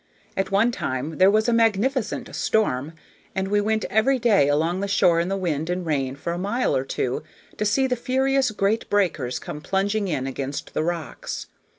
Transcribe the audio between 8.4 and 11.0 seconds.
great breakers come plunging in against the